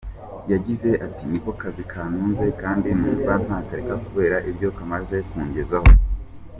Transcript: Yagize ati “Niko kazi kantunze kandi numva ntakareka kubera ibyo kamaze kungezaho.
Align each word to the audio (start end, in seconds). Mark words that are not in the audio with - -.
Yagize 0.51 0.89
ati 1.05 1.23
“Niko 1.29 1.51
kazi 1.61 1.83
kantunze 1.91 2.45
kandi 2.61 2.87
numva 2.99 3.33
ntakareka 3.45 3.93
kubera 4.05 4.35
ibyo 4.49 4.69
kamaze 4.77 5.17
kungezaho. 5.29 5.89